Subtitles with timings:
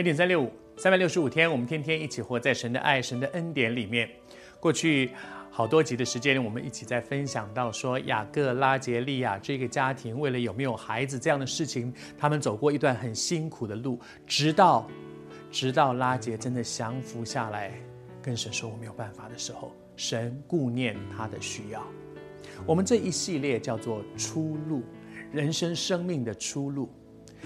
[0.00, 4.08] 恩典三六五，三百六十五天，我们天天一起活在神的爱、神的恩典里面。
[4.58, 5.10] 过去
[5.50, 14.88] 好多集的时间，我们一起在分享到说，雅各、拉杰、利亚这个家庭，为了有没有孩子这样的事情，他们走过一段很辛苦的路，直到
[15.50, 17.70] 直到拉杰真的降服下来，
[18.22, 21.86] 跟神说我没有办法的时候，神顾念他的需要。
[22.64, 24.82] 我们这一系列叫做出路，
[25.30, 26.90] 人生生命的出路。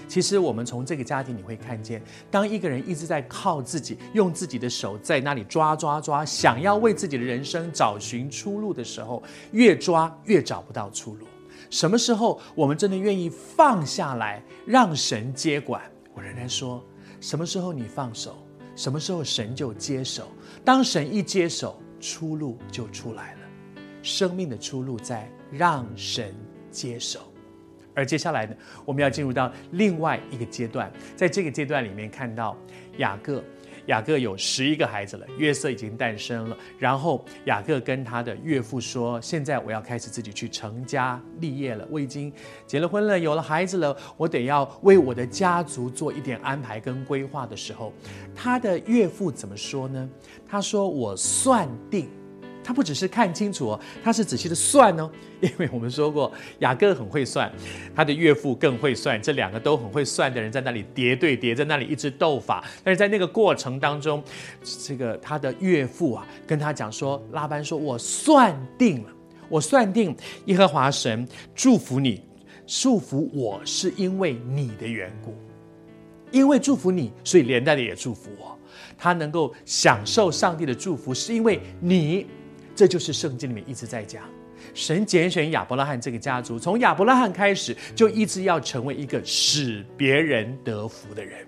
[0.07, 11.25] 其实我们从这个家庭你会看见，当一个人一直在靠自己，用自己的手在那里抓抓抓，想要为自己的人生找寻出路的时候，越抓越找不到出路。
[11.69, 15.81] 什么时候我们真的愿意放下来，让神接管？
[16.13, 16.83] 我仍然说，
[17.19, 18.37] 什么时候你放手，
[18.75, 20.27] 什么时候神就接手。
[20.63, 23.39] 当神一接手，出路就出来了。
[24.03, 26.35] 生命的出路在让神
[26.69, 27.21] 接手。
[27.95, 32.55] 而接下来呢，我们要进入到另外一个阶段，在这个阶段里面看到
[32.97, 33.41] 雅各，
[33.85, 36.57] 雅各有十一个孩子了，约瑟已经诞生了。
[36.77, 42.31] 然后雅各跟他的岳父说：“现在我要开始自己去成家立业了，我已经
[42.67, 47.93] 结了婚了，有了孩子了，我得要为我的家族做一点安排跟规划的时候，
[48.35, 50.09] 他的岳父怎么说呢？
[50.45, 52.09] 他说：‘我算定。’”
[52.65, 55.07] 他不只是看清楚哦，他是仔细的算哦，
[55.39, 57.51] 因为我们说过雅各很会算，
[57.95, 62.63] 他的岳父更会算，这两个都很会算的人在那里叠对叠，在那里一直斗法。
[62.83, 64.23] 但是在那个过程当中，
[64.83, 69.09] 这个他的岳父啊跟他讲说，拉班说：“我算定了，
[69.47, 72.23] 我算定耶和华神祝福你，
[72.65, 75.35] 祝福我是因为你的缘故，
[76.31, 78.57] 因为祝福你，所以连带的也祝福我。
[78.97, 82.25] 他能够享受上帝的祝福，是因为你。”
[82.75, 84.23] 这就是圣经里面一直在讲，
[84.73, 91.39] 神拣选亚伯拉罕这个家族，从亚伯拉罕开始就一直要成为一个使别人得福的人。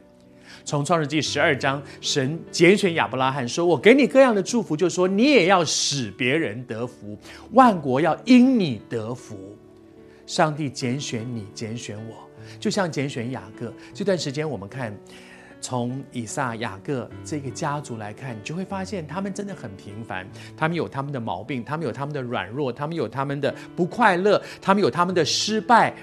[0.63, 7.17] 从创世记十二章，神拣选亚伯拉罕说：“我给你各样的祝福，就说你也要使别人得福，
[7.51, 9.37] 万国要因你得福。”
[10.25, 12.29] 上帝拣选你，拣选我，
[12.59, 13.73] 就像拣选雅各。
[13.93, 14.97] 这段时间我们看。
[15.59, 20.27] 从以撒、雅各这个家族来看，你就会发现他们真的很平凡。
[20.55, 25.93] 他们有他们的毛病，他们有他们的软弱，他们有他们的不快乐，他们有他们的失败，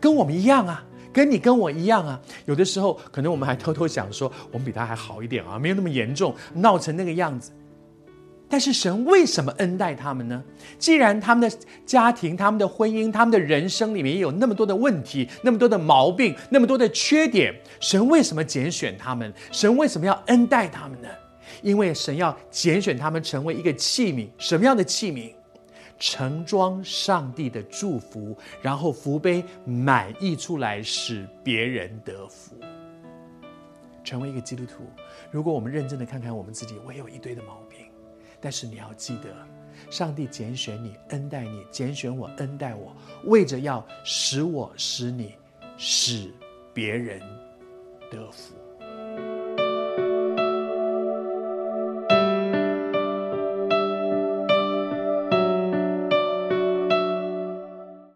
[0.00, 2.20] 跟我们一样啊，跟你跟我一样啊。
[2.46, 7.52] 有的时候，可能我们还偷偷想说，我们比他还好一点啊，没有那么严重，闹成那个样子。
[8.54, 10.40] 但是神为什么恩待他们呢？
[10.78, 19.34] 既然他们的家庭、他们的婚姻、他们的人生里面有那么多的问题、那么多的毛病、那么多的缺点，神为什么拣选他们？
[19.50, 21.08] 神为什么要恩待他们呢？
[21.62, 25.32] 因为神要拣选他们成为一个器皿，什么样的器皿？
[25.98, 32.54] 盛装上帝的祝福，然后福杯满溢出来，使别人得福。
[34.04, 34.84] 成为一个基督徒，
[35.32, 37.78] 如果我们认真的看看我们自己，我也有一堆的毛病。
[38.44, 39.34] 但是你要记得，
[39.90, 42.94] 上帝拣选你，恩待你，拣选我，恩待我，
[43.24, 45.34] 为着要使我使你，
[45.78, 46.30] 使
[46.74, 47.22] 别人
[48.10, 48.54] 得福。